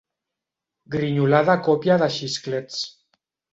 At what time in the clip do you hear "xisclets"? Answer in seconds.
2.17-2.83